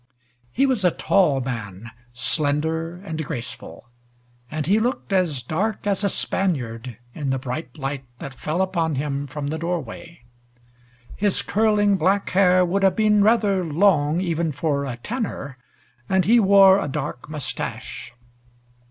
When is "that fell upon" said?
8.17-8.95